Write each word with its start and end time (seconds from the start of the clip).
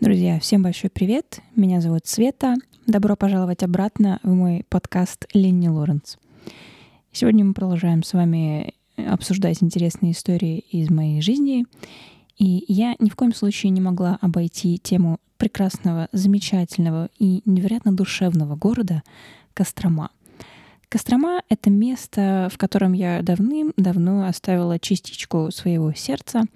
Друзья, 0.00 0.40
всем 0.40 0.60
большой 0.64 0.90
привет. 0.90 1.38
Меня 1.54 1.80
зовут 1.80 2.06
Света. 2.06 2.56
Добро 2.84 3.14
пожаловать 3.14 3.62
обратно 3.62 4.18
в 4.24 4.34
мой 4.34 4.66
подкаст 4.68 5.26
Ленни 5.32 5.68
Лоренс. 5.68 6.18
Сегодня 7.12 7.44
мы 7.44 7.54
продолжаем 7.54 8.02
с 8.02 8.12
вами 8.12 8.74
обсуждать 8.96 9.62
интересные 9.62 10.10
истории 10.10 10.58
из 10.58 10.90
моей 10.90 11.22
жизни. 11.22 11.64
И 12.36 12.64
я 12.66 12.96
ни 12.98 13.08
в 13.08 13.14
коем 13.14 13.32
случае 13.32 13.70
не 13.70 13.80
могла 13.80 14.18
обойти 14.20 14.78
тему 14.78 15.20
прекрасного, 15.36 16.08
замечательного 16.10 17.08
и 17.20 17.42
невероятно 17.44 17.94
душевного 17.94 18.56
города 18.56 19.04
Кострома. 19.54 20.10
Кострома— 20.88 21.42
это 21.48 21.70
место, 21.70 22.48
в 22.52 22.58
котором 22.58 22.94
я 22.94 23.22
давным-давно 23.22 24.26
оставила 24.26 24.80
частичку 24.80 25.52
своего 25.52 25.92
сердца— 25.92 26.42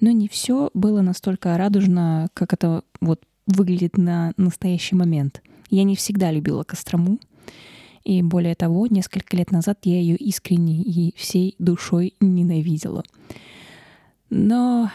но 0.00 0.10
не 0.10 0.28
все 0.28 0.70
было 0.74 1.02
настолько 1.02 1.56
радужно, 1.56 2.28
как 2.34 2.52
это 2.52 2.82
вот 3.00 3.22
выглядит 3.46 3.96
на 3.96 4.32
настоящий 4.36 4.94
момент. 4.94 5.42
Я 5.70 5.84
не 5.84 5.96
всегда 5.96 6.32
любила 6.32 6.64
Кострому, 6.64 7.18
и 8.04 8.22
более 8.22 8.54
того, 8.54 8.86
несколько 8.86 9.36
лет 9.36 9.50
назад 9.50 9.80
я 9.84 10.00
ее 10.00 10.16
искренне 10.16 10.82
и 10.82 11.14
всей 11.16 11.54
душой 11.58 12.14
ненавидела. 12.20 13.04
Но, 14.30 14.90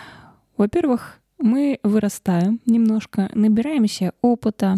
во-первых, 0.58 1.20
мы 1.38 1.80
вырастаем 1.84 2.60
немножко, 2.66 3.30
набираемся 3.34 4.13
опыта, 4.22 4.76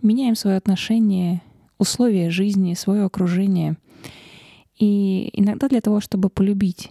меняем 0.00 0.36
свое 0.36 0.56
отношение, 0.56 1.42
условия 1.78 2.30
жизни, 2.30 2.74
свое 2.74 3.04
окружение. 3.04 3.76
И 4.78 5.30
иногда 5.32 5.68
для 5.68 5.80
того, 5.80 6.00
чтобы 6.00 6.30
полюбить 6.30 6.90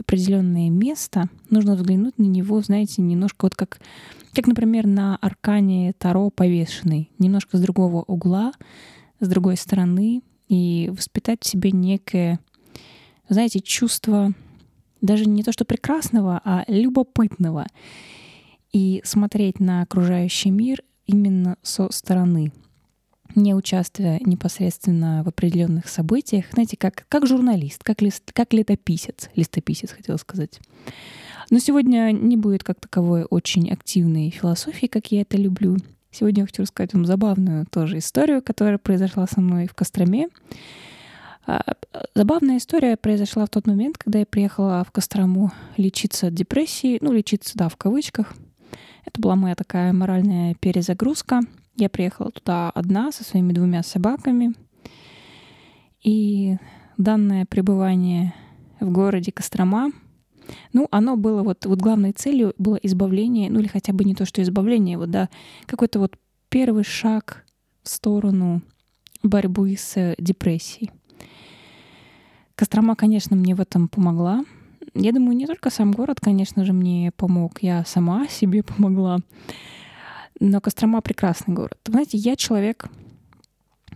определенное 0.00 0.70
место, 0.70 1.28
нужно 1.50 1.74
взглянуть 1.76 2.18
на 2.18 2.24
него, 2.24 2.60
знаете, 2.62 3.02
немножко 3.02 3.44
вот 3.44 3.54
как, 3.54 3.80
как 4.34 4.46
например, 4.46 4.86
на 4.86 5.16
аркане 5.16 5.92
Таро 5.92 6.30
повешенный, 6.30 7.10
немножко 7.18 7.56
с 7.56 7.60
другого 7.60 8.02
угла, 8.02 8.52
с 9.20 9.28
другой 9.28 9.56
стороны, 9.56 10.22
и 10.48 10.90
воспитать 10.92 11.42
в 11.42 11.46
себе 11.46 11.70
некое, 11.70 12.40
знаете, 13.28 13.60
чувство 13.60 14.32
даже 15.00 15.26
не 15.26 15.42
то 15.42 15.52
что 15.52 15.64
прекрасного, 15.64 16.40
а 16.44 16.64
любопытного, 16.66 17.66
и 18.72 19.00
смотреть 19.04 19.60
на 19.60 19.82
окружающий 19.82 20.50
мир 20.50 20.82
именно 21.06 21.56
со 21.62 21.90
стороны— 21.92 22.52
не 23.34 23.54
участвуя 23.54 24.18
непосредственно 24.20 25.22
в 25.24 25.28
определенных 25.28 25.88
событиях, 25.88 26.46
знаете, 26.52 26.76
как, 26.76 27.06
как 27.08 27.26
журналист, 27.26 27.82
как, 27.84 28.02
лист, 28.02 28.32
как 28.32 28.52
летописец, 28.52 29.30
листописец, 29.34 29.90
хотела 29.90 30.16
сказать. 30.16 30.60
Но 31.50 31.58
сегодня 31.58 32.12
не 32.12 32.36
будет 32.36 32.62
как 32.62 32.80
таковой 32.80 33.24
очень 33.28 33.70
активной 33.70 34.30
философии, 34.30 34.86
как 34.86 35.10
я 35.10 35.22
это 35.22 35.36
люблю. 35.36 35.76
Сегодня 36.10 36.42
я 36.42 36.46
хочу 36.46 36.62
рассказать 36.62 36.94
вам 36.94 37.04
забавную 37.06 37.66
тоже 37.66 37.98
историю, 37.98 38.42
которая 38.42 38.78
произошла 38.78 39.26
со 39.26 39.40
мной 39.40 39.66
в 39.66 39.74
Костроме. 39.74 40.28
А, 41.46 41.62
забавная 42.14 42.58
история 42.58 42.96
произошла 42.96 43.46
в 43.46 43.50
тот 43.50 43.66
момент, 43.66 43.98
когда 43.98 44.20
я 44.20 44.26
приехала 44.26 44.84
в 44.86 44.92
Кострому 44.92 45.52
лечиться 45.76 46.28
от 46.28 46.34
депрессии, 46.34 46.98
ну, 47.00 47.12
лечиться, 47.12 47.56
да, 47.56 47.68
в 47.68 47.76
кавычках. 47.76 48.34
Это 49.04 49.20
была 49.20 49.34
моя 49.34 49.54
такая 49.54 49.92
моральная 49.92 50.54
перезагрузка— 50.54 51.40
я 51.80 51.88
приехала 51.88 52.30
туда 52.30 52.70
одна 52.70 53.12
со 53.12 53.24
своими 53.24 53.52
двумя 53.52 53.82
собаками. 53.82 54.54
И 56.02 56.56
данное 56.96 57.46
пребывание 57.46 58.34
в 58.78 58.90
городе 58.90 59.32
Кострома, 59.32 59.90
ну, 60.72 60.88
оно 60.90 61.16
было 61.16 61.42
вот, 61.42 61.66
вот 61.66 61.78
главной 61.78 62.12
целью 62.12 62.54
было 62.58 62.76
избавление, 62.76 63.50
ну 63.50 63.60
или 63.60 63.68
хотя 63.68 63.92
бы 63.92 64.04
не 64.04 64.14
то, 64.14 64.24
что 64.24 64.42
избавление, 64.42 64.98
вот, 64.98 65.10
да, 65.10 65.28
какой-то 65.66 65.98
вот 65.98 66.16
первый 66.48 66.84
шаг 66.84 67.44
в 67.82 67.88
сторону 67.88 68.62
борьбы 69.22 69.76
с 69.76 70.14
депрессией. 70.18 70.90
Кострома, 72.54 72.96
конечно, 72.96 73.36
мне 73.36 73.54
в 73.54 73.60
этом 73.60 73.88
помогла. 73.88 74.44
Я 74.94 75.12
думаю, 75.12 75.36
не 75.36 75.46
только 75.46 75.70
сам 75.70 75.92
город, 75.92 76.20
конечно 76.20 76.64
же, 76.64 76.72
мне 76.72 77.12
помог, 77.16 77.62
я 77.62 77.84
сама 77.84 78.26
себе 78.28 78.62
помогла. 78.62 79.18
Но 80.38 80.60
Кострома 80.60 81.00
прекрасный 81.00 81.54
город. 81.54 81.78
Знаете, 81.86 82.16
я 82.16 82.36
человек 82.36 82.86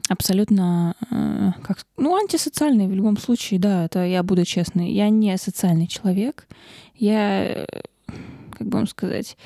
абсолютно, 0.09 0.95
э, 1.11 1.53
как, 1.63 1.87
ну, 1.97 2.17
антисоциальный 2.17 2.87
в 2.87 2.93
любом 2.93 3.17
случае, 3.17 3.61
да, 3.61 3.87
это 3.87 4.05
я 4.05 4.23
буду 4.23 4.45
честной. 4.45 4.91
Я 4.91 5.09
не 5.09 5.37
социальный 5.39 5.87
человек. 5.87 6.47
Я, 6.95 7.67
как 8.51 8.67
бы 8.67 8.79
вам 8.79 8.87
сказать, 8.87 9.37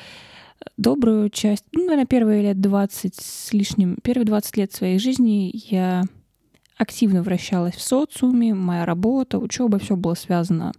добрую 0.76 1.30
часть, 1.30 1.64
ну, 1.72 1.82
наверное, 1.84 2.06
первые 2.06 2.42
лет 2.42 2.60
20 2.60 3.14
с 3.14 3.52
лишним, 3.52 3.96
первые 4.02 4.26
20 4.26 4.56
лет 4.56 4.72
своей 4.72 4.98
жизни 4.98 5.52
я 5.70 6.04
активно 6.76 7.22
вращалась 7.22 7.74
в 7.74 7.82
социуме, 7.82 8.54
моя 8.54 8.84
работа, 8.84 9.38
учеба, 9.38 9.78
все 9.78 9.96
было 9.96 10.14
связано 10.14 10.72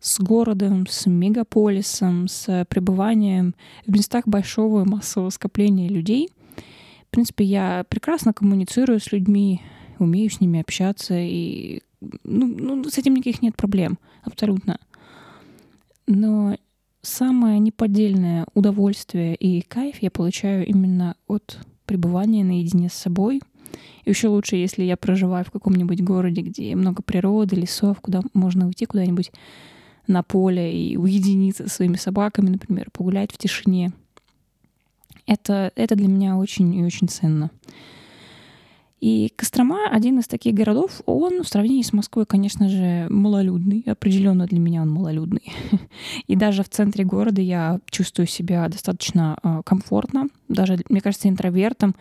с 0.00 0.18
городом, 0.18 0.86
с 0.88 1.06
мегаполисом, 1.06 2.26
с 2.26 2.66
пребыванием 2.68 3.54
в 3.86 3.92
местах 3.92 4.26
большого 4.26 4.84
массового 4.84 5.30
скопления 5.30 5.88
людей. 5.88 6.30
В 7.06 7.10
принципе, 7.10 7.44
я 7.44 7.84
прекрасно 7.88 8.32
коммуницирую 8.32 9.00
с 9.00 9.12
людьми, 9.12 9.60
умею 9.98 10.30
с 10.30 10.40
ними 10.40 10.60
общаться, 10.60 11.14
и 11.18 11.82
ну, 12.24 12.46
ну, 12.46 12.84
с 12.84 12.96
этим 12.96 13.14
никаких 13.14 13.42
нет 13.42 13.56
проблем, 13.56 13.98
абсолютно. 14.22 14.78
Но 16.06 16.56
самое 17.02 17.58
неподдельное 17.58 18.46
удовольствие 18.54 19.34
и 19.34 19.60
кайф 19.62 19.96
я 20.00 20.10
получаю 20.10 20.66
именно 20.66 21.16
от 21.26 21.58
пребывания 21.84 22.44
наедине 22.44 22.88
с 22.88 22.94
собой. 22.94 23.42
И 24.04 24.10
еще 24.10 24.28
лучше, 24.28 24.56
если 24.56 24.82
я 24.82 24.96
проживаю 24.96 25.44
в 25.44 25.50
каком-нибудь 25.50 26.02
городе, 26.02 26.40
где 26.40 26.74
много 26.74 27.02
природы, 27.02 27.56
лесов, 27.56 28.00
куда 28.00 28.22
можно 28.32 28.66
уйти 28.66 28.86
куда-нибудь 28.86 29.30
на 30.10 30.22
поле 30.22 30.72
и 30.72 30.96
уединиться 30.96 31.64
со 31.64 31.76
своими 31.76 31.96
собаками, 31.96 32.50
например, 32.50 32.90
погулять 32.92 33.32
в 33.32 33.38
тишине. 33.38 33.92
Это, 35.26 35.72
это 35.76 35.94
для 35.94 36.08
меня 36.08 36.36
очень 36.36 36.74
и 36.74 36.84
очень 36.84 37.08
ценно. 37.08 37.50
И 39.00 39.32
Кострома— 39.34 39.88
один 39.90 40.18
из 40.18 40.26
таких 40.26 40.54
городов, 40.54 41.00
он 41.06 41.42
в 41.42 41.48
сравнении 41.48 41.82
с 41.82 41.94
Москвой, 41.94 42.26
конечно 42.26 42.68
же, 42.68 43.06
малолюдный. 43.08 43.82
Определенно 43.86 44.46
для 44.46 44.58
меня 44.58 44.82
он 44.82 44.90
малолюдный. 44.90 45.54
И 46.26 46.36
даже 46.36 46.62
в 46.62 46.68
центре 46.68 47.04
города 47.04 47.40
я 47.40 47.80
чувствую 47.90 48.26
себя 48.26 48.68
достаточно 48.68 49.38
э, 49.42 49.62
комфортно. 49.64 50.28
Даже, 50.48 50.78
мне 50.90 51.00
кажется, 51.00 51.30
интровертом 51.30 51.94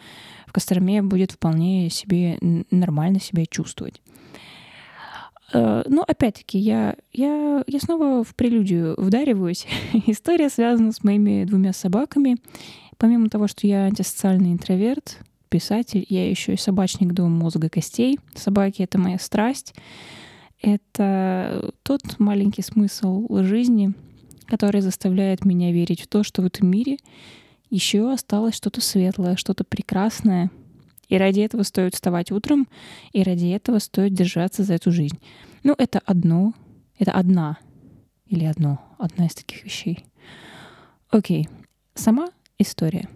в 0.46 0.52
Костроме 0.52 1.02
будет 1.02 1.32
вполне 1.32 1.90
себе 1.90 2.38
нормально 2.70 3.22
себя 3.22 3.46
чувствовать. 3.46 4.02
Э, 5.54 5.84
ну, 5.88 6.04
опять-таки, 6.08 6.58
я, 6.58 6.96
я, 7.14 7.64
я 7.66 7.80
снова 7.80 8.24
в 8.24 8.36
прелюдию 8.36 8.96
вдариваюсь. 8.98 9.66
История 10.08 10.50
связана 10.50 10.92
с 10.92 11.04
моими 11.04 11.46
двумя 11.46 11.74
собаками. 11.74 12.38
Помимо 12.98 13.30
того, 13.30 13.48
что 13.48 13.66
я 13.66 13.86
антисоциальный 13.86 14.52
интроверт, 14.52 15.20
писатель, 15.50 16.06
я 16.10 16.30
еще 16.30 16.54
и 16.54 16.58
собачник 16.58 17.14
до 17.14 17.24
мозга 17.28 17.70
костей. 17.70 18.20
Собаки— 18.36 18.82
это 18.84 18.98
моя 18.98 19.18
страсть. 19.18 19.74
Это 20.62 21.72
тот 21.84 22.02
маленький 22.20 22.62
смысл 22.62 23.26
жизни, 23.44 23.94
который 24.46 24.82
заставляет 24.82 25.46
меня 25.46 25.72
верить 25.72 26.02
в 26.02 26.08
то, 26.08 26.24
что 26.24 26.42
в 26.42 26.46
этом 26.46 26.70
мире 26.70 26.98
еще 27.70 28.12
осталось 28.12 28.56
что-то 28.56 28.82
светлое, 28.82 29.36
что-то 29.36 29.64
прекрасное, 29.64 30.52
и 31.10 31.18
ради 31.18 31.42
этого 31.42 31.64
стоит 31.64 31.96
вставать 31.96 32.32
утром, 32.32 32.68
и 33.12 33.24
ради 33.24 33.48
этого 33.48 33.80
стоит 33.80 34.14
держаться 34.14 34.64
за 34.64 34.76
эту 34.76 34.92
жизнь. 34.92 35.20
Ну, 35.64 35.76
это 35.78 36.00
одно, 36.06 36.54
это 36.98 37.12
одна 37.12 37.58
или 38.28 38.46
одно, 38.46 38.80
одна 38.98 39.26
из 39.26 39.34
таких 39.34 39.66
вещей. 39.66 40.06
Окей, 41.10 41.50
сама 41.96 42.30
история. 42.60 43.10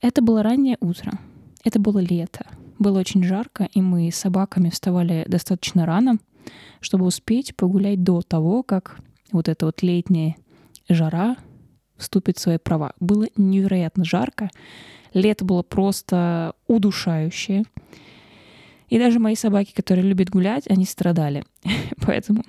Это 0.00 0.22
было 0.22 0.42
раннее 0.42 0.78
утро, 0.80 1.18
это 1.62 1.78
было 1.78 1.98
лето, 1.98 2.46
было 2.78 2.98
очень 2.98 3.22
жарко, 3.22 3.68
и 3.72 3.80
мы 3.80 4.10
с 4.10 4.16
собаками 4.16 4.70
вставали 4.70 5.24
достаточно 5.28 5.86
рано, 5.86 6.18
чтобы 6.80 7.06
успеть 7.06 7.54
погулять 7.54 8.02
до 8.02 8.22
того, 8.22 8.62
как 8.62 8.98
вот 9.30 9.48
эта 9.48 9.66
вот 9.66 9.82
летняя 9.82 10.36
жара 10.88 11.36
вступит 11.96 12.38
в 12.38 12.40
свои 12.40 12.58
права. 12.58 12.94
Было 12.98 13.28
невероятно 13.36 14.04
жарко, 14.04 14.50
Лето 15.14 15.44
было 15.44 15.62
просто 15.62 16.54
удушающее. 16.66 17.64
И 18.88 18.98
даже 18.98 19.18
мои 19.18 19.34
собаки, 19.34 19.72
которые 19.72 20.06
любят 20.06 20.30
гулять, 20.30 20.64
они 20.68 20.84
страдали. 20.84 21.44
Поэтому 22.06 22.44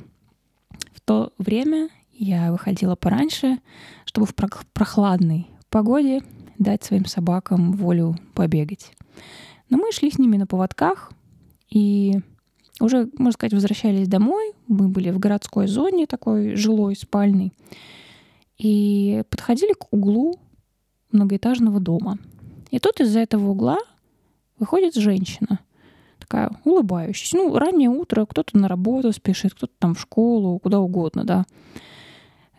в 0.94 1.02
то 1.02 1.34
время 1.38 1.90
я 2.12 2.52
выходила 2.52 2.96
пораньше, 2.96 3.60
чтобы 4.06 4.28
в 4.28 4.36
прохладной 4.36 5.48
погоде 5.70 6.22
дать 6.60 6.84
своим 6.84 7.06
собакам 7.06 7.74
волю 7.74 8.16
побегать. 8.34 8.92
Но 9.70 9.78
мы 9.78 9.92
шли 9.92 10.12
с 10.12 10.20
ними 10.20 10.38
на 10.38 10.46
поводках 10.46 11.12
и 11.70 12.20
уже, 12.80 13.10
можно 13.18 13.32
сказать, 13.32 13.54
возвращались 13.54 14.08
домой. 14.08 14.54
Мы 14.68 14.88
были 14.88 15.10
в 15.12 15.20
городской 15.20 15.68
зоне, 15.68 16.06
такой 16.06 16.56
жилой, 16.56 16.96
спальной. 16.96 17.54
И 18.58 19.24
подходили 19.30 19.74
к 19.74 19.92
углу 19.92 20.40
многоэтажного 21.12 21.80
дома. 21.80 22.18
И 22.74 22.80
тут 22.80 23.00
из-за 23.02 23.20
этого 23.20 23.52
угла 23.52 23.78
выходит 24.58 24.96
женщина, 24.96 25.60
такая 26.18 26.50
улыбающаяся. 26.64 27.38
Ну, 27.38 27.56
раннее 27.56 27.90
утро, 27.90 28.26
кто-то 28.26 28.58
на 28.58 28.68
работу 28.68 29.14
спешит, 29.14 29.54
кто-то 29.54 29.74
там 29.78 29.94
в 29.94 30.02
школу, 30.02 30.58
куда 30.58 30.80
угодно, 30.80 31.24
да. 31.24 31.46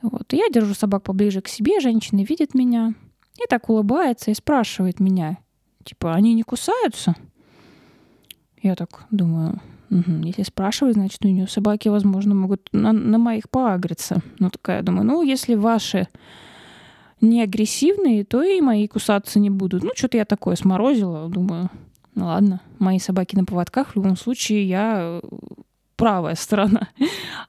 Вот. 0.03 0.33
я 0.33 0.49
держу 0.51 0.73
собак 0.75 1.03
поближе 1.03 1.41
к 1.41 1.49
себе, 1.49 1.81
женщина 1.81 2.23
видит 2.23 2.55
меня 2.55 2.95
и 3.43 3.49
так 3.49 3.69
улыбается 3.69 4.31
и 4.31 4.35
спрашивает 4.35 5.01
меня, 5.01 5.39
типа, 5.83 6.15
они 6.15 6.35
не 6.35 6.45
кусаются? 6.45 7.17
Я 8.63 8.77
так 8.77 9.07
думаю, 9.11 9.61
угу. 9.91 10.13
если 10.23 10.45
спрашивает, 10.45 10.95
значит, 10.95 11.25
у 11.25 11.29
нее 11.29 11.49
собаки, 11.49 11.89
возможно, 11.89 12.37
могут 12.37 12.69
на, 12.71 12.93
на 12.93 13.19
моих 13.19 13.51
поагриться. 13.51 14.23
Ну, 14.39 14.49
такая, 14.49 14.85
думаю, 14.85 15.07
ну, 15.07 15.23
если 15.25 15.57
ваши 15.57 16.07
не 17.29 17.43
агрессивные, 17.43 18.25
то 18.25 18.43
и 18.43 18.61
мои 18.61 18.87
кусаться 18.87 19.38
не 19.38 19.50
будут. 19.50 19.82
Ну, 19.82 19.91
что-то 19.94 20.17
я 20.17 20.25
такое 20.25 20.56
сморозила, 20.56 21.29
думаю, 21.29 21.71
ну 22.15 22.26
ладно, 22.26 22.61
мои 22.79 22.99
собаки 22.99 23.37
на 23.37 23.44
поводках, 23.44 23.91
в 23.91 23.97
любом 23.97 24.17
случае 24.17 24.69
я 24.69 25.21
правая 25.97 26.35
сторона. 26.35 26.88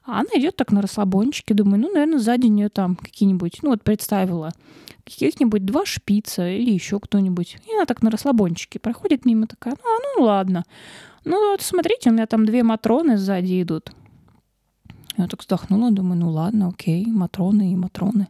А 0.04 0.20
она 0.20 0.30
идет 0.34 0.56
так 0.56 0.72
на 0.72 0.82
расслабончике, 0.82 1.54
думаю, 1.54 1.80
ну, 1.80 1.92
наверное, 1.92 2.18
сзади 2.18 2.46
нее 2.46 2.68
там 2.68 2.96
какие-нибудь, 2.96 3.58
ну, 3.62 3.70
вот 3.70 3.82
представила, 3.82 4.52
каких-нибудь 5.04 5.64
два 5.64 5.84
шпица 5.84 6.48
или 6.48 6.70
еще 6.70 6.98
кто-нибудь. 6.98 7.58
И 7.66 7.74
она 7.74 7.84
так 7.84 8.02
на 8.02 8.10
расслабончике 8.10 8.78
проходит 8.78 9.24
мимо, 9.24 9.46
такая, 9.46 9.74
а, 9.74 9.98
ну, 10.16 10.24
ладно. 10.24 10.64
Ну, 11.24 11.50
вот 11.50 11.62
смотрите, 11.62 12.10
у 12.10 12.12
меня 12.12 12.26
там 12.26 12.44
две 12.44 12.62
Матроны 12.62 13.16
сзади 13.16 13.62
идут. 13.62 13.92
Я 15.16 15.26
так 15.28 15.40
вздохнула, 15.40 15.90
думаю, 15.90 16.20
ну 16.20 16.30
ладно, 16.30 16.68
окей, 16.68 17.06
Матроны 17.06 17.72
и 17.72 17.76
Матроны. 17.76 18.28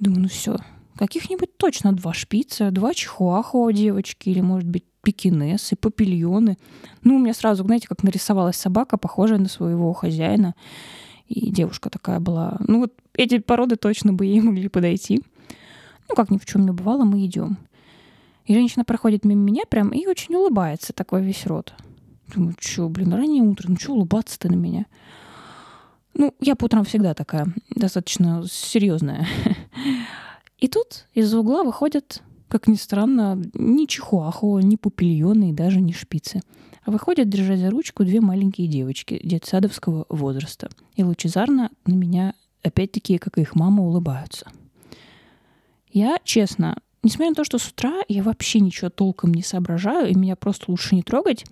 Думаю, 0.00 0.22
ну 0.22 0.28
все, 0.28 0.56
каких-нибудь 0.96 1.56
точно 1.56 1.92
два 1.92 2.12
шпица, 2.14 2.70
два 2.70 2.94
чихуахуа 2.94 3.72
девочки, 3.72 4.30
или, 4.30 4.40
может 4.40 4.68
быть, 4.68 4.84
пекинесы, 5.02 5.76
папильоны. 5.76 6.58
Ну, 7.04 7.16
у 7.16 7.18
меня 7.18 7.34
сразу, 7.34 7.64
знаете, 7.64 7.88
как 7.88 8.02
нарисовалась 8.02 8.56
собака, 8.56 8.96
похожая 8.96 9.38
на 9.38 9.48
своего 9.48 9.92
хозяина. 9.92 10.54
И 11.28 11.50
девушка 11.50 11.90
такая 11.90 12.18
была. 12.18 12.56
Ну, 12.66 12.80
вот 12.80 12.94
эти 13.14 13.38
породы 13.38 13.76
точно 13.76 14.12
бы 14.12 14.26
ей 14.26 14.40
могли 14.40 14.68
подойти. 14.68 15.22
Ну, 16.08 16.14
как 16.16 16.30
ни 16.30 16.38
в 16.38 16.46
чем 16.46 16.64
не 16.64 16.72
бывало, 16.72 17.04
мы 17.04 17.24
идем. 17.24 17.58
И 18.46 18.54
женщина 18.54 18.84
проходит 18.84 19.24
мимо 19.24 19.42
меня 19.42 19.62
прям 19.68 19.90
и 19.90 20.06
очень 20.06 20.34
улыбается, 20.34 20.92
такой 20.92 21.22
весь 21.22 21.46
рот. 21.46 21.72
Думаю, 22.34 22.56
что, 22.58 22.88
блин, 22.88 23.12
раннее 23.12 23.42
утро, 23.42 23.68
ну 23.68 23.76
что 23.76 23.92
улыбаться-то 23.92 24.48
на 24.48 24.56
меня? 24.56 24.86
Ну, 26.14 26.34
я 26.40 26.56
по 26.56 26.64
утрам 26.64 26.84
всегда 26.84 27.14
такая, 27.14 27.46
достаточно 27.74 28.44
серьезная. 28.50 29.26
И 30.58 30.68
тут 30.68 31.06
из 31.14 31.32
угла 31.34 31.64
выходят 31.64 32.22
как 32.50 32.66
ни 32.66 32.74
странно, 32.74 33.40
ни 33.54 33.86
чихуахуа, 33.86 34.58
ни 34.58 34.74
пупильоны 34.74 35.50
и 35.50 35.54
даже 35.54 35.80
не 35.80 35.92
шпицы. 35.92 36.42
А 36.84 36.90
выходят, 36.90 37.28
держа 37.28 37.56
за 37.56 37.70
ручку, 37.70 38.04
две 38.04 38.20
маленькие 38.20 38.66
девочки 38.66 39.20
детсадовского 39.22 40.06
возраста. 40.08 40.68
И 40.96 41.04
лучезарно 41.04 41.70
на 41.86 41.94
меня, 41.94 42.34
опять-таки, 42.62 43.18
как 43.18 43.38
и 43.38 43.42
их 43.42 43.54
мама, 43.54 43.84
улыбаются. 43.84 44.50
Я, 45.92 46.18
честно, 46.24 46.78
несмотря 47.04 47.30
на 47.30 47.34
то, 47.36 47.44
что 47.44 47.58
с 47.58 47.68
утра 47.68 48.00
я 48.08 48.24
вообще 48.24 48.58
ничего 48.58 48.90
толком 48.90 49.32
не 49.32 49.42
соображаю, 49.42 50.10
и 50.10 50.16
меня 50.16 50.34
просто 50.34 50.70
лучше 50.72 50.96
не 50.96 51.02
трогать, 51.02 51.44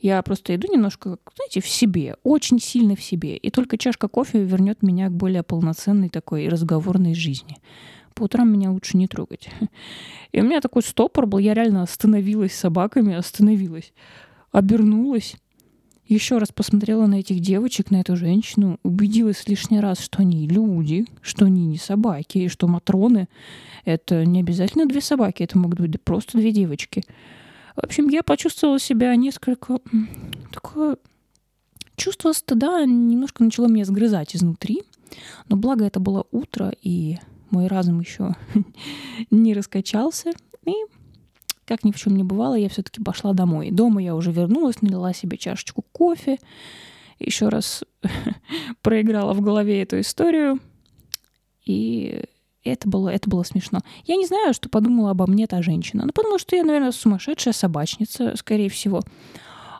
я 0.00 0.22
просто 0.22 0.54
иду 0.54 0.72
немножко, 0.72 1.18
знаете, 1.36 1.60
в 1.60 1.68
себе, 1.68 2.16
очень 2.22 2.60
сильно 2.60 2.96
в 2.96 3.02
себе. 3.02 3.36
И 3.36 3.50
только 3.50 3.78
чашка 3.78 4.08
кофе 4.08 4.42
вернет 4.42 4.82
меня 4.82 5.08
к 5.08 5.12
более 5.12 5.42
полноценной 5.42 6.08
такой 6.08 6.48
разговорной 6.48 7.14
жизни 7.14 7.58
по 8.18 8.24
утрам 8.24 8.52
меня 8.52 8.72
лучше 8.72 8.96
не 8.96 9.06
трогать. 9.06 9.48
И 10.32 10.40
у 10.40 10.44
меня 10.44 10.60
такой 10.60 10.82
стопор 10.82 11.26
был, 11.26 11.38
я 11.38 11.54
реально 11.54 11.82
остановилась 11.82 12.52
с 12.52 12.58
собаками, 12.58 13.14
остановилась, 13.14 13.92
обернулась, 14.50 15.36
еще 16.08 16.38
раз 16.38 16.48
посмотрела 16.50 17.06
на 17.06 17.20
этих 17.20 17.38
девочек, 17.38 17.90
на 17.90 18.00
эту 18.00 18.16
женщину, 18.16 18.80
убедилась 18.82 19.46
лишний 19.46 19.78
раз, 19.78 20.00
что 20.00 20.22
они 20.22 20.48
люди, 20.48 21.06
что 21.22 21.44
они 21.44 21.66
не 21.66 21.78
собаки, 21.78 22.38
и 22.38 22.48
что 22.48 22.66
матроны— 22.66 23.28
это 23.84 24.24
не 24.24 24.40
обязательно 24.40 24.86
две 24.86 25.00
собаки, 25.00 25.44
это 25.44 25.56
могут 25.56 25.80
быть 25.80 26.02
просто 26.02 26.38
две 26.38 26.50
девочки. 26.50 27.04
В 27.78 27.84
общем, 27.84 28.08
я 28.08 28.24
почувствовала 28.24 28.80
себя 28.80 29.14
несколько... 29.14 29.78
Такое 30.52 30.96
чувство 31.94 32.32
стыда 32.32 32.84
немножко 32.84 33.44
начало 33.44 33.68
меня 33.68 33.84
сгрызать 33.84 34.34
изнутри. 34.34 34.82
Но 35.48 35.56
благо 35.56 35.84
это 35.84 36.00
было 36.00 36.26
утро, 36.32 36.72
и 36.82 37.18
мой 37.50 37.68
разум 37.68 38.00
еще 38.00 38.34
не 39.30 39.54
раскачался. 39.54 40.32
И 40.66 40.72
как 41.66 41.84
ни 41.84 41.92
в 41.92 41.96
чем 41.96 42.16
не 42.16 42.24
бывало, 42.24 42.56
я 42.56 42.68
все-таки 42.68 43.00
пошла 43.00 43.32
домой. 43.32 43.70
Дома 43.70 44.02
я 44.02 44.16
уже 44.16 44.32
вернулась, 44.32 44.82
налила 44.82 45.12
себе 45.14 45.38
чашечку 45.38 45.82
кофе, 45.92 46.38
еще 47.20 47.48
раз 47.48 47.84
проиграла 48.82 49.34
в 49.34 49.40
голове 49.40 49.82
эту 49.82 50.00
историю. 50.00 50.58
И 51.64 52.24
это 52.64 52.88
было, 52.88 53.08
это 53.08 53.28
было 53.28 53.42
смешно. 53.42 53.80
Я 54.04 54.16
не 54.16 54.26
знаю, 54.26 54.54
что 54.54 54.68
подумала 54.68 55.10
обо 55.10 55.26
мне 55.26 55.46
та 55.46 55.62
женщина. 55.62 56.04
Ну, 56.06 56.12
потому 56.12 56.38
что 56.38 56.56
я, 56.56 56.64
наверное, 56.64 56.92
сумасшедшая 56.92 57.54
собачница, 57.54 58.36
скорее 58.36 58.68
всего. 58.68 59.02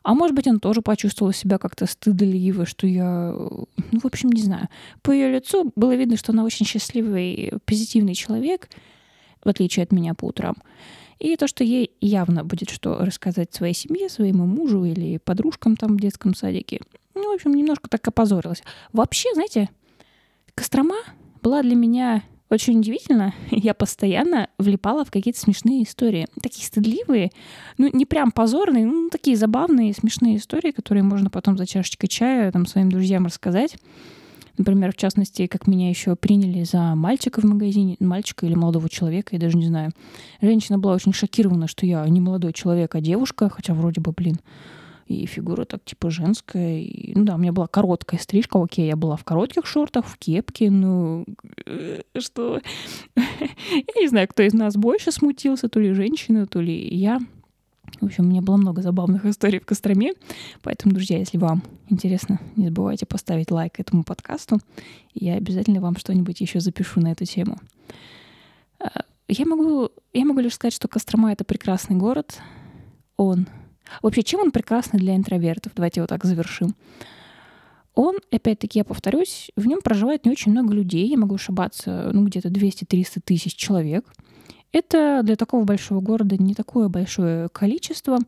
А 0.03 0.15
может 0.15 0.35
быть, 0.35 0.47
она 0.47 0.59
тоже 0.59 0.81
почувствовала 0.81 1.35
себя 1.35 1.59
как-то 1.59 1.87
стыдливо, 1.87 2.67
что 2.67 2.87
я... 2.87 3.33
Ну, 3.33 4.01
в 4.01 4.05
общем, 4.05 4.31
не 4.31 4.43
знаю. 4.43 4.69
По 5.03 5.11
ее 5.11 5.31
лицу 5.31 5.73
было 5.77 5.95
видно, 5.95 6.17
что 6.17 6.33
она 6.33 6.45
очень 6.45 6.67
счастливый, 6.67 7.53
позитивный 7.65 8.15
человек, 8.15 8.69
в 9.45 9.49
отличие 9.49 9.83
от 9.83 9.93
меня 9.93 10.15
по 10.15 10.27
утрам. 10.27 10.55
И 11.19 11.37
то, 11.37 11.49
что 11.49 11.65
ей 11.65 11.91
явно 12.01 12.45
будет 12.45 12.71
что 12.71 12.99
рассказать 12.99 13.53
своей 13.53 13.75
семье, 13.75 14.09
своему 14.09 14.47
мужу 14.47 14.85
или 14.85 15.19
подружкам 15.19 15.77
там 15.77 15.97
в 15.97 16.01
детском 16.01 16.35
садике. 16.35 16.81
Ну, 17.15 17.33
в 17.33 17.35
общем, 17.35 17.53
немножко 17.53 17.91
так 17.91 18.07
опозорилась. 18.07 18.63
Вообще, 18.93 19.29
знаете, 19.35 19.69
Кострома 20.55 20.97
была 21.43 21.63
для 21.63 21.75
меня 21.75 22.23
очень 22.51 22.79
удивительно, 22.79 23.35
я 23.51 23.75
постоянно 23.75 24.49
влипала 24.59 25.05
в 25.05 25.11
какие-то 25.11 25.41
смешные 25.41 25.83
истории. 25.83 26.27
Такие 26.43 26.67
стыдливые, 26.67 27.31
ну, 27.77 27.91
не 27.93 28.07
прям 28.07 28.31
позорные, 28.31 28.87
ну, 28.87 29.11
такие 29.11 29.37
забавные, 29.37 29.95
смешные 29.95 30.37
истории, 30.37 30.71
которые 30.71 31.03
можно 31.03 31.31
потом 31.31 31.57
за 31.57 31.67
чашечкой 31.67 32.09
чая 32.09 32.51
там 32.53 32.67
своим 32.67 32.91
друзьям 32.91 33.27
рассказать. 33.27 33.77
Например, 34.59 34.93
в 34.93 34.97
частности, 34.97 35.47
как 35.47 35.69
меня 35.69 35.89
еще 35.89 36.17
приняли 36.17 36.65
за 36.65 36.97
мальчика 36.97 37.41
в 37.41 37.45
магазине, 37.45 37.97
мальчика 38.01 38.45
или 38.45 38.55
молодого 38.55 38.89
человека, 38.89 39.37
я 39.37 39.39
даже 39.39 39.57
не 39.57 39.67
знаю. 39.67 39.93
Женщина 40.41 40.81
была 40.81 40.95
очень 40.95 41.13
шокирована, 41.13 41.69
что 41.69 41.87
я 41.87 42.05
не 42.09 42.21
молодой 42.21 42.53
человек, 42.53 42.97
а 42.97 43.01
девушка, 43.01 43.49
хотя 43.49 43.73
вроде 43.73 44.01
бы, 44.01 44.11
блин, 44.11 44.41
и 45.09 45.27
фигура 45.27 45.65
так 45.65 45.85
типа 45.85 46.11
женская. 46.11 46.81
И, 46.81 47.13
ну 47.15 47.25
да, 47.25 47.35
у 47.35 47.39
меня 47.39 47.53
была 47.53 47.67
короткая 47.67 48.21
стрижка, 48.21 48.63
окей, 48.63 48.87
я 48.87 48.97
была 48.97 49.17
в 49.17 49.25
коротких 49.25 49.67
шортах, 49.67 50.07
в 50.07 50.19
кепке, 50.19 50.71
ну 50.71 51.25
э, 51.65 52.03
что... 52.19 52.61
я 53.17 54.01
не 54.01 54.09
знаю, 54.09 54.29
кто 54.29 54.43
из 54.43 54.53
нас 54.53 54.77
больше 54.77 55.11
смутился, 55.11 55.69
то 55.69 55.81
ли 55.81 55.93
женщина, 55.93 56.47
то 56.47 56.61
ли 56.61 56.77
я. 56.95 57.21
В 58.01 58.05
общем, 58.05 58.27
у 58.27 58.29
меня 58.29 58.43
было 58.43 58.57
много 58.59 58.83
забавных 58.83 59.25
историй 59.25 59.61
в 59.61 59.67
Костроме. 59.67 60.13
Поэтому, 60.63 60.95
друзья, 60.95 61.19
если 61.19 61.39
вам 61.39 61.63
интересно, 61.89 62.39
не 62.55 62.67
забывайте 62.67 63.07
поставить 63.07 63.51
лайк 63.51 63.81
этому 63.81 64.05
подкасту. 64.05 64.61
Я 65.15 65.35
обязательно 65.35 65.81
вам 65.81 65.97
что-нибудь 65.97 66.41
еще 66.41 66.61
запишу 66.61 67.01
на 67.01 67.13
эту 67.13 67.25
тему. 67.25 67.59
А, 68.79 69.05
я 69.27 69.47
могу, 69.47 69.91
я 70.13 70.27
могу 70.27 70.41
лишь 70.41 70.55
сказать, 70.55 70.75
что 70.75 70.87
Кострома— 70.87 71.33
это 71.33 71.45
прекрасный 71.45 71.97
город. 71.97 72.39
Он 73.17 73.49
Вообще, 74.03 74.23
чем 74.23 74.41
он 74.41 74.51
прекрасный 74.51 74.99
для 74.99 75.17
интровертов? 75.17 75.73
Давайте 75.75 76.01
вот 76.01 76.11
так 76.11 76.25
завершим. 76.25 76.75
Он, 77.95 78.17
опять-таки, 78.31 78.79
я 78.79 78.85
повторюсь, 78.85 79.51
в 79.57 79.67
нем 79.67 79.81
проживает 79.83 80.25
не 80.25 80.31
очень 80.31 80.53
много 80.53 80.73
людей, 80.73 81.09
я 81.09 81.17
могу 81.17 81.35
ошибаться, 81.35 82.11
ну, 82.13 82.25
где-то 82.25 82.49
200-300 82.49 83.21
тысяч 83.25 83.57
человек. 83.57 84.07
Это 84.71 85.23
для 85.25 85.35
такого 85.35 85.65
большого 85.65 86.01
города 86.01 86.37
не 86.37 86.55
такое 86.55 86.89
большое 86.89 87.49
количество. 87.49 88.19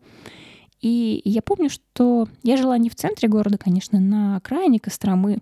И 0.81 1.21
я 1.25 1.43
помню, 1.43 1.69
что 1.71 2.27
я 2.43 2.57
жила 2.57 2.79
не 2.79 2.89
в 2.89 2.97
центре 2.97 3.29
города, 3.29 3.59
конечно, 3.59 4.01
на 4.01 4.37
окраине 4.37 4.81
Костромы. 4.81 5.39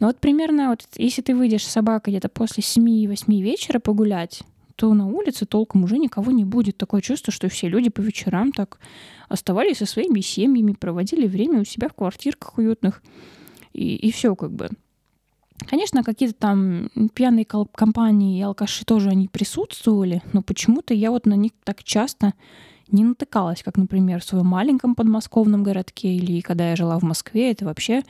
Но 0.00 0.06
вот 0.06 0.18
примерно, 0.20 0.70
вот, 0.70 0.86
если 0.96 1.22
ты 1.22 1.34
выйдешь 1.34 1.66
с 1.66 1.70
собакой 1.70 2.12
где-то 2.12 2.28
после 2.28 2.62
7-8 2.62 3.42
вечера 3.42 3.78
погулять, 3.78 4.42
то 4.76 4.92
на 4.94 5.06
улице 5.06 5.46
толком 5.46 5.84
уже 5.84 5.98
никого 5.98 6.32
не 6.32 6.44
будет. 6.44 6.76
Такое 6.76 7.00
чувство, 7.00 7.32
что 7.32 7.48
все 7.48 7.68
люди 7.68 7.90
по 7.90 8.00
вечерам 8.00 8.52
так 8.52 8.78
оставались 9.28 9.78
со 9.78 9.86
своими 9.86 10.20
семьями, 10.20 10.72
проводили 10.72 11.26
время 11.26 11.60
у 11.60 11.64
себя 11.64 11.88
в 11.88 11.94
квартирках 11.94 12.58
уютных. 12.58 13.02
И, 13.72 13.96
и 13.96 14.10
все 14.12 14.34
как 14.34 14.52
бы. 14.52 14.70
Конечно, 15.66 16.02
какие-то 16.02 16.34
там 16.34 16.90
пьяные 17.14 17.44
компании 17.44 18.38
и 18.38 18.42
алкаши 18.42 18.84
тоже 18.84 19.10
они 19.10 19.28
присутствовали, 19.28 20.22
но 20.32 20.42
почему-то 20.42 20.94
я 20.94 21.10
вот 21.10 21.26
на 21.26 21.34
них 21.34 21.52
так 21.62 21.84
часто 21.84 22.34
не 22.90 23.04
натыкалась, 23.04 23.62
как, 23.62 23.76
например, 23.76 24.20
в 24.20 24.24
своем 24.24 24.46
маленьком 24.46 24.94
подмосковном 24.94 25.62
городке 25.62 26.14
или 26.14 26.40
когда 26.40 26.70
я 26.70 26.76
жила 26.76 26.98
в 26.98 27.02
Москве. 27.02 27.50
Это 27.50 27.64
вообще, 27.64 28.02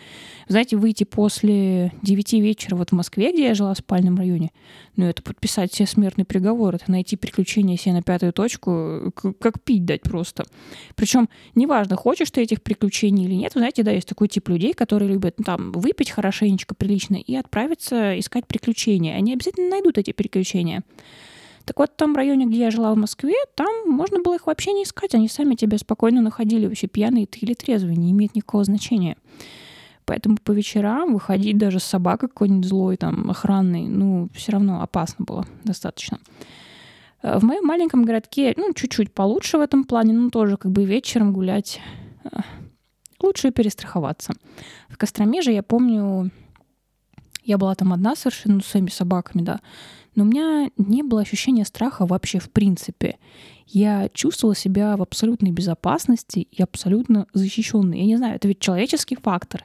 знаете, 0.48 0.76
выйти 0.76 1.04
после 1.04 1.92
9 2.02 2.32
вечера 2.34 2.76
вот 2.76 2.90
в 2.90 2.92
Москве, 2.92 3.32
где 3.32 3.48
я 3.48 3.54
жила 3.54 3.74
в 3.74 3.78
спальном 3.78 4.16
районе, 4.16 4.50
ну, 4.96 5.06
это 5.06 5.22
подписать 5.22 5.72
все 5.72 5.86
смертный 5.86 6.24
приговор, 6.24 6.74
это 6.74 6.90
найти 6.90 7.16
приключения 7.16 7.76
себе 7.76 7.94
на 7.94 8.02
пятую 8.02 8.32
точку, 8.32 9.12
как 9.40 9.62
пить 9.62 9.84
дать 9.84 10.02
просто. 10.02 10.44
Причем 10.94 11.28
неважно, 11.54 11.96
хочешь 11.96 12.30
ты 12.30 12.42
этих 12.42 12.62
приключений 12.62 13.24
или 13.24 13.34
нет. 13.34 13.54
Вы 13.54 13.60
знаете, 13.60 13.82
да, 13.82 13.90
есть 13.90 14.08
такой 14.08 14.28
тип 14.28 14.48
людей, 14.48 14.72
которые 14.72 15.10
любят 15.10 15.34
ну, 15.38 15.44
там 15.44 15.72
выпить 15.72 16.10
хорошенечко, 16.10 16.74
прилично 16.74 17.16
и 17.16 17.34
отправиться 17.34 18.18
искать 18.18 18.46
приключения. 18.46 19.16
Они 19.16 19.32
обязательно 19.32 19.70
найдут 19.70 19.98
эти 19.98 20.12
приключения. 20.12 20.82
Так 21.64 21.78
вот, 21.78 21.92
в 21.92 21.96
том 21.96 22.14
районе, 22.14 22.46
где 22.46 22.58
я 22.58 22.70
жила 22.70 22.92
в 22.92 22.96
Москве, 22.96 23.34
там 23.54 23.88
можно 23.88 24.20
было 24.20 24.34
их 24.34 24.46
вообще 24.46 24.72
не 24.72 24.82
искать. 24.84 25.14
Они 25.14 25.28
сами 25.28 25.54
тебя 25.54 25.78
спокойно 25.78 26.20
находили, 26.20 26.66
вообще 26.66 26.86
пьяные 26.86 27.26
ты 27.26 27.38
или 27.40 27.54
трезвый, 27.54 27.96
не 27.96 28.10
имеет 28.12 28.34
никакого 28.34 28.64
значения. 28.64 29.16
Поэтому 30.04 30.36
по 30.42 30.52
вечерам 30.52 31.14
выходить 31.14 31.56
даже 31.56 31.80
с 31.80 31.84
собакой 31.84 32.28
какой-нибудь 32.28 32.68
злой, 32.68 32.96
там, 32.98 33.30
охранной, 33.30 33.88
ну, 33.88 34.28
все 34.34 34.52
равно 34.52 34.82
опасно 34.82 35.24
было 35.24 35.46
достаточно. 35.64 36.18
Э, 37.22 37.38
в 37.38 37.44
моем 37.44 37.64
маленьком 37.64 38.04
городке, 38.04 38.52
ну, 38.56 38.74
чуть-чуть 38.74 39.12
получше 39.12 39.56
в 39.56 39.62
этом 39.62 39.84
плане, 39.84 40.12
но 40.12 40.28
тоже 40.28 40.58
как 40.58 40.70
бы 40.70 40.84
вечером 40.84 41.32
гулять 41.32 41.80
э, 42.24 42.28
лучше 43.22 43.50
перестраховаться. 43.50 44.34
В 44.90 44.98
Костроме 44.98 45.40
же, 45.40 45.52
я 45.52 45.62
помню, 45.62 46.30
я 47.44 47.58
была 47.58 47.74
там 47.74 47.92
одна 47.92 48.16
совершенно, 48.16 48.56
ну, 48.56 48.60
с 48.60 48.66
своими 48.66 48.90
собаками, 48.90 49.42
да, 49.42 49.60
но 50.14 50.24
у 50.24 50.26
меня 50.26 50.70
не 50.76 51.02
было 51.02 51.20
ощущения 51.20 51.64
страха 51.64 52.06
вообще 52.06 52.38
в 52.38 52.50
принципе. 52.50 53.18
Я 53.66 54.08
чувствовала 54.12 54.54
себя 54.54 54.96
в 54.96 55.02
абсолютной 55.02 55.50
безопасности 55.50 56.46
и 56.50 56.62
абсолютно 56.62 57.26
защищенной. 57.32 58.00
Я 58.00 58.06
не 58.06 58.16
знаю, 58.16 58.36
это 58.36 58.46
ведь 58.46 58.60
человеческий 58.60 59.16
фактор. 59.16 59.64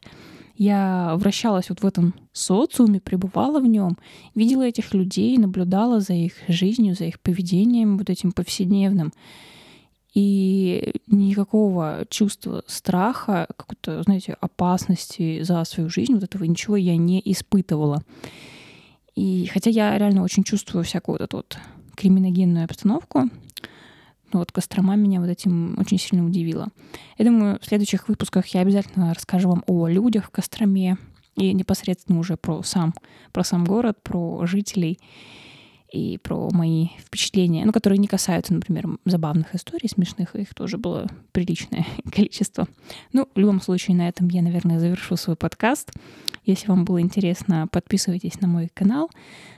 Я 0.55 1.15
вращалась 1.15 1.69
вот 1.69 1.81
в 1.81 1.85
этом 1.85 2.13
социуме, 2.33 2.99
пребывала 2.99 3.59
в 3.59 3.65
нем, 3.65 3.97
видела 4.35 4.63
этих 4.63 4.93
людей, 4.93 5.37
наблюдала 5.37 6.01
за 6.01 6.13
их 6.13 6.33
жизнью, 6.47 6.95
за 6.95 7.05
их 7.05 7.19
поведением 7.19 7.97
вот 7.97 8.09
этим 8.09 8.31
повседневным. 8.31 9.13
И 10.13 10.95
никакого 11.07 12.05
чувства 12.09 12.63
страха, 12.67 13.47
какой-то, 13.55 14.01
знаете, 14.03 14.35
опасности 14.41 15.43
за 15.43 15.63
свою 15.65 15.89
жизнь, 15.89 16.13
вот 16.13 16.23
этого 16.23 16.43
ничего 16.45 16.75
я 16.75 16.97
не 16.97 17.21
испытывала. 17.25 18.01
И 19.15 19.47
хотя 19.47 19.69
я 19.69 19.97
реально 19.97 20.23
очень 20.23 20.43
чувствую 20.43 20.83
всякую 20.83 21.15
вот 21.15 21.21
эту 21.21 21.37
вот 21.37 21.57
криминогенную 21.95 22.65
обстановку, 22.65 23.29
но 24.31 24.39
вот 24.39 24.51
Кострома 24.51 24.95
меня 24.95 25.19
вот 25.19 25.29
этим 25.29 25.77
очень 25.79 25.99
сильно 25.99 26.25
удивила. 26.25 26.69
Я 27.17 27.25
думаю, 27.25 27.59
в 27.61 27.65
следующих 27.65 28.07
выпусках 28.07 28.47
я 28.47 28.61
обязательно 28.61 29.13
расскажу 29.13 29.49
вам 29.49 29.63
о 29.67 29.87
людях 29.87 30.25
в 30.25 30.29
Костроме 30.29 30.97
и 31.35 31.53
непосредственно 31.53 32.19
уже 32.19 32.37
про 32.37 32.63
сам, 32.63 32.93
про 33.31 33.43
сам 33.43 33.65
город, 33.65 33.97
про 34.03 34.45
жителей 34.45 34.99
и 35.91 36.17
про 36.17 36.49
мои 36.51 36.89
впечатления, 36.99 37.65
ну, 37.65 37.71
которые 37.71 37.97
не 37.97 38.07
касаются, 38.07 38.53
например, 38.53 38.87
забавных 39.05 39.55
историй, 39.55 39.89
смешных, 39.89 40.35
их 40.35 40.53
тоже 40.53 40.77
было 40.77 41.07
приличное 41.31 41.85
количество. 42.11 42.67
Ну, 43.13 43.27
в 43.33 43.39
любом 43.39 43.61
случае, 43.61 43.97
на 43.97 44.07
этом 44.07 44.27
я, 44.29 44.41
наверное, 44.41 44.79
завершу 44.79 45.15
свой 45.15 45.35
подкаст. 45.35 45.91
Если 46.45 46.67
вам 46.67 46.85
было 46.85 47.01
интересно, 47.01 47.67
подписывайтесь 47.71 48.39
на 48.41 48.47
мой 48.47 48.69
канал, 48.73 49.09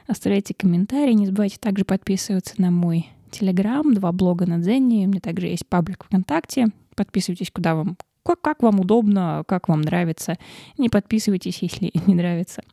оставляйте 0.08 0.54
комментарии, 0.54 1.14
не 1.14 1.26
забывайте 1.26 1.58
также 1.60 1.86
подписываться 1.86 2.56
на 2.58 2.72
мой 2.72 3.08
Телеграм, 3.30 3.94
два 3.94 4.12
блога 4.12 4.46
на 4.46 4.60
Дзене, 4.60 5.06
у 5.06 5.10
меня 5.10 5.22
также 5.22 5.48
есть 5.48 5.66
паблик 5.68 6.04
ВКонтакте. 6.04 6.68
Подписывайтесь, 6.96 7.50
куда 7.50 7.76
вам 7.76 7.98
как, 8.24 8.42
как 8.42 8.64
вам 8.64 8.80
удобно, 8.80 9.44
как 9.48 9.70
вам 9.70 9.82
нравится. 9.82 10.38
Не 10.78 10.90
подписывайтесь, 10.90 11.60
если 11.62 11.92
не 12.08 12.16
нравится. 12.16 12.64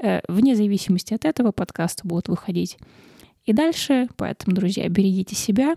Э, 0.00 0.20
вне 0.28 0.54
зависимости 0.54 1.14
от 1.14 1.24
этого 1.24 1.52
подкасты 1.52 2.06
будут 2.06 2.28
выходить 2.28 2.78
и 3.44 3.52
дальше. 3.52 4.08
Поэтому, 4.16 4.54
друзья, 4.54 4.88
берегите 4.88 5.34
себя, 5.34 5.74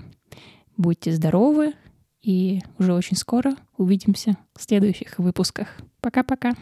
будьте 0.78 1.12
здоровы, 1.12 1.74
и 2.22 2.62
уже 2.78 2.94
очень 2.94 3.18
скоро 3.18 3.56
увидимся 3.78 4.38
в 4.56 4.62
следующих 4.62 5.18
выпусках. 5.18 5.70
Пока-пока. 6.02 6.54